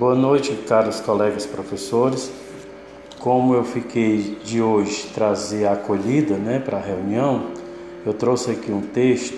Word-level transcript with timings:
Boa 0.00 0.14
noite, 0.14 0.54
caros 0.66 0.98
colegas 0.98 1.44
professores. 1.44 2.32
Como 3.18 3.52
eu 3.52 3.62
fiquei 3.62 4.38
de 4.42 4.62
hoje 4.62 5.10
trazer 5.12 5.66
a 5.66 5.72
acolhida 5.72 6.38
né, 6.38 6.58
para 6.58 6.78
a 6.78 6.80
reunião, 6.80 7.48
eu 8.06 8.14
trouxe 8.14 8.52
aqui 8.52 8.72
um 8.72 8.80
texto 8.80 9.36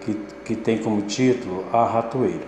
que, 0.00 0.16
que 0.42 0.56
tem 0.56 0.78
como 0.78 1.02
título 1.02 1.66
A 1.70 1.84
Ratoeira. 1.84 2.46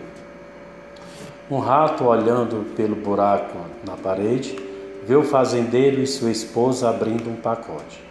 Um 1.50 1.58
rato 1.58 2.04
olhando 2.04 2.74
pelo 2.74 2.96
buraco 2.96 3.58
na 3.86 3.98
parede, 3.98 4.58
vê 5.06 5.14
o 5.14 5.22
fazendeiro 5.22 6.00
e 6.00 6.06
sua 6.06 6.30
esposa 6.30 6.88
abrindo 6.88 7.28
um 7.28 7.36
pacote. 7.36 8.02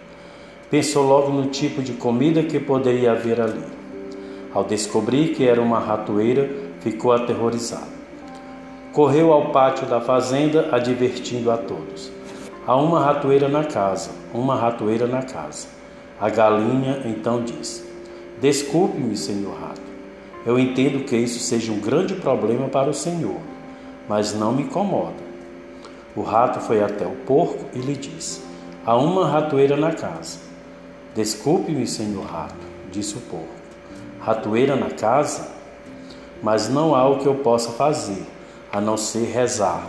Pensou 0.70 1.04
logo 1.04 1.32
no 1.32 1.48
tipo 1.48 1.82
de 1.82 1.94
comida 1.94 2.44
que 2.44 2.60
poderia 2.60 3.14
haver 3.14 3.42
ali. 3.42 3.66
Ao 4.54 4.64
descobrir 4.64 5.30
que 5.30 5.48
era 5.48 5.60
uma 5.60 5.80
ratoeira, 5.80 6.48
ficou 6.82 7.12
aterrorizado. 7.12 8.01
Correu 8.94 9.32
ao 9.32 9.52
pátio 9.52 9.88
da 9.88 10.02
fazenda, 10.02 10.68
advertindo 10.70 11.50
a 11.50 11.56
todos: 11.56 12.12
Há 12.68 12.76
uma 12.76 13.00
ratoeira 13.00 13.48
na 13.48 13.64
casa, 13.64 14.12
uma 14.34 14.54
ratoeira 14.54 15.08
na 15.08 15.22
casa. 15.22 15.70
A 16.20 16.30
galinha 16.30 17.02
então 17.06 17.42
disse: 17.42 17.86
Desculpe-me, 18.42 19.16
senhor 19.16 19.56
rato. 19.56 19.82
Eu 20.46 20.60
entendo 20.60 21.06
que 21.06 21.16
isso 21.16 21.40
seja 21.40 21.72
um 21.72 21.80
grande 21.80 22.16
problema 22.16 22.68
para 22.68 22.90
o 22.90 22.94
senhor, 22.94 23.40
mas 24.10 24.34
não 24.34 24.52
me 24.52 24.64
incomoda. 24.64 25.24
O 26.14 26.22
rato 26.22 26.60
foi 26.60 26.84
até 26.84 27.06
o 27.08 27.16
porco 27.26 27.64
e 27.74 27.80
lhe 27.80 27.96
disse: 27.96 28.42
Há 28.86 28.98
uma 28.98 29.26
ratoeira 29.26 29.78
na 29.78 29.94
casa. 29.94 30.38
Desculpe-me, 31.16 31.88
senhor 31.88 32.26
rato, 32.26 32.56
disse 32.92 33.16
o 33.16 33.22
porco. 33.22 33.48
Ratoeira 34.20 34.76
na 34.76 34.90
casa? 34.90 35.48
Mas 36.44 36.68
não 36.68 36.94
há 36.94 37.08
o 37.08 37.20
que 37.20 37.26
eu 37.26 37.36
possa 37.36 37.72
fazer 37.72 38.26
a 38.72 38.80
não 38.80 38.96
ser 38.96 39.26
rezar. 39.26 39.84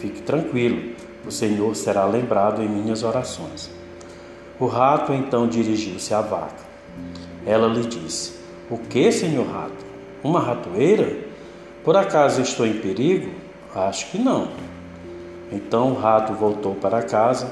Fique 0.00 0.20
tranquilo, 0.20 0.94
o 1.26 1.30
Senhor 1.30 1.74
será 1.74 2.04
lembrado 2.04 2.62
em 2.62 2.68
minhas 2.68 3.02
orações. 3.02 3.70
O 4.60 4.66
rato 4.66 5.12
então 5.12 5.48
dirigiu-se 5.48 6.12
à 6.12 6.20
vaca. 6.20 6.64
Ela 7.46 7.66
lhe 7.68 7.86
disse: 7.86 8.34
O 8.70 8.76
que, 8.76 9.10
senhor 9.10 9.46
rato? 9.46 9.84
Uma 10.22 10.40
ratoeira? 10.40 11.16
Por 11.84 11.96
acaso 11.96 12.42
estou 12.42 12.66
em 12.66 12.74
perigo? 12.74 13.30
Acho 13.74 14.10
que 14.10 14.18
não. 14.18 14.48
Então 15.50 15.92
o 15.92 15.94
rato 15.94 16.32
voltou 16.32 16.74
para 16.74 17.02
casa, 17.02 17.50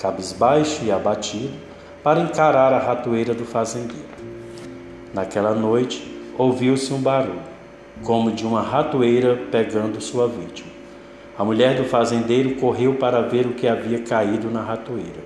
cabisbaixo 0.00 0.84
e 0.84 0.90
abatido, 0.90 1.54
para 2.02 2.20
encarar 2.20 2.72
a 2.72 2.78
ratoeira 2.78 3.34
do 3.34 3.44
fazendeiro. 3.44 4.04
Naquela 5.12 5.54
noite 5.54 6.10
ouviu-se 6.38 6.92
um 6.92 7.00
barulho 7.00 7.53
como 8.02 8.30
de 8.32 8.46
uma 8.46 8.60
ratoeira 8.60 9.36
pegando 9.50 10.00
sua 10.00 10.26
vítima. 10.26 10.70
A 11.36 11.44
mulher 11.44 11.76
do 11.76 11.84
fazendeiro 11.84 12.56
correu 12.56 12.94
para 12.94 13.20
ver 13.20 13.46
o 13.46 13.54
que 13.54 13.66
havia 13.66 14.00
caído 14.00 14.50
na 14.50 14.62
ratoeira. 14.62 15.22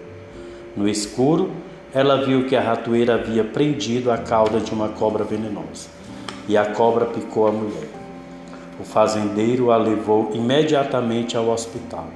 No 0.77 0.89
escuro, 0.89 1.51
ela 1.93 2.25
viu 2.25 2.47
que 2.47 2.55
a 2.55 2.61
ratoeira 2.61 3.15
havia 3.15 3.45
prendido 3.45 4.11
a 4.11 4.19
cauda 4.19 4.61
de 4.61 4.73
uma 4.73 4.89
cobra 4.89 5.25
venenosa, 5.25 5.89
e 6.47 6.57
a 6.57 6.67
cobra 6.67 7.07
picou 7.07 7.47
a 7.47 7.53
mulher. 7.53 7.89
O 8.81 8.85
fazendeiro 8.85 9.73
a 9.73 9.77
levou 9.77 10.31
imediatamente 10.33 11.37
ao 11.37 11.49
hospital. 11.49 12.07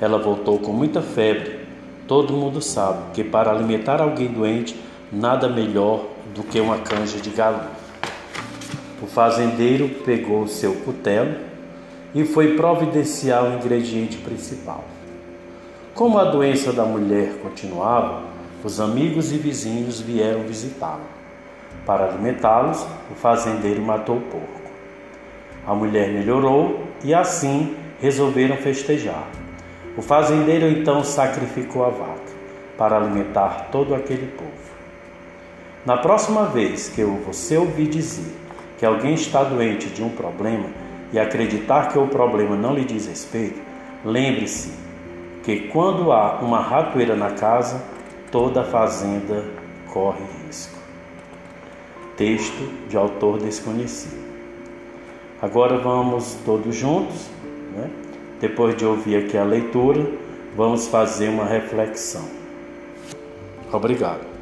Ela 0.00 0.18
voltou 0.18 0.58
com 0.58 0.72
muita 0.72 1.00
febre. 1.00 1.60
Todo 2.06 2.34
mundo 2.34 2.60
sabe 2.60 3.12
que 3.14 3.24
para 3.24 3.50
alimentar 3.50 4.00
alguém 4.00 4.28
doente, 4.28 4.78
nada 5.10 5.48
melhor 5.48 6.04
do 6.34 6.42
que 6.42 6.60
uma 6.60 6.78
canja 6.78 7.18
de 7.18 7.30
galinha. 7.30 7.87
O 9.00 9.06
fazendeiro 9.06 9.88
pegou 10.04 10.48
seu 10.48 10.74
cutelo 10.74 11.36
e 12.14 12.24
foi 12.24 12.56
providenciar 12.56 13.44
o 13.44 13.54
ingrediente 13.54 14.16
principal. 14.18 14.84
Como 15.94 16.18
a 16.18 16.24
doença 16.24 16.72
da 16.72 16.84
mulher 16.84 17.34
continuava, 17.42 18.22
os 18.64 18.80
amigos 18.80 19.32
e 19.32 19.36
vizinhos 19.36 20.00
vieram 20.00 20.42
visitá-la. 20.42 21.06
Para 21.86 22.06
alimentá-los, 22.06 22.84
o 23.10 23.14
fazendeiro 23.14 23.80
matou 23.80 24.16
o 24.16 24.20
porco. 24.20 24.60
A 25.64 25.74
mulher 25.74 26.08
melhorou 26.08 26.84
e 27.04 27.14
assim 27.14 27.76
resolveram 28.00 28.56
festejar. 28.56 29.28
O 29.96 30.02
fazendeiro 30.02 30.66
então 30.66 31.04
sacrificou 31.04 31.84
a 31.84 31.90
vaca 31.90 32.32
para 32.76 32.96
alimentar 32.96 33.68
todo 33.70 33.94
aquele 33.94 34.26
povo. 34.26 34.50
Na 35.86 35.96
próxima 35.96 36.46
vez 36.46 36.88
que 36.88 37.02
você 37.02 37.56
ouvir 37.56 37.88
dizer 37.88 38.47
que 38.78 38.86
alguém 38.86 39.14
está 39.14 39.42
doente 39.42 39.88
de 39.88 40.02
um 40.02 40.08
problema 40.08 40.70
e 41.12 41.18
acreditar 41.18 41.88
que 41.88 41.98
o 41.98 42.06
problema 42.06 42.56
não 42.56 42.74
lhe 42.74 42.84
diz 42.84 43.06
respeito, 43.06 43.60
lembre-se 44.04 44.72
que 45.42 45.68
quando 45.68 46.12
há 46.12 46.38
uma 46.40 46.60
ratoeira 46.60 47.16
na 47.16 47.32
casa, 47.32 47.82
toda 48.30 48.60
a 48.60 48.64
fazenda 48.64 49.44
corre 49.92 50.22
risco. 50.46 50.78
Texto 52.16 52.88
de 52.88 52.96
autor 52.96 53.38
desconhecido. 53.38 54.28
Agora 55.40 55.78
vamos 55.78 56.36
todos 56.44 56.74
juntos, 56.74 57.28
né? 57.74 57.90
depois 58.40 58.76
de 58.76 58.84
ouvir 58.84 59.24
aqui 59.24 59.36
a 59.36 59.44
leitura, 59.44 60.06
vamos 60.56 60.88
fazer 60.88 61.28
uma 61.28 61.44
reflexão. 61.44 62.24
Obrigado. 63.72 64.37